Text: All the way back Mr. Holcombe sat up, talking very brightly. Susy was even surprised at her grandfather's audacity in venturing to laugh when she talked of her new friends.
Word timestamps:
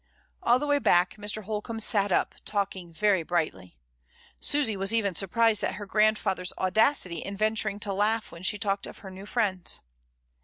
All 0.41 0.57
the 0.57 0.65
way 0.65 0.79
back 0.79 1.17
Mr. 1.19 1.43
Holcombe 1.43 1.79
sat 1.79 2.11
up, 2.11 2.33
talking 2.43 2.91
very 2.91 3.21
brightly. 3.21 3.77
Susy 4.39 4.75
was 4.75 4.91
even 4.91 5.13
surprised 5.13 5.63
at 5.63 5.75
her 5.75 5.85
grandfather's 5.85 6.53
audacity 6.57 7.19
in 7.19 7.37
venturing 7.37 7.79
to 7.81 7.93
laugh 7.93 8.31
when 8.31 8.41
she 8.41 8.57
talked 8.57 8.87
of 8.87 8.97
her 9.05 9.11
new 9.11 9.27
friends. 9.27 9.81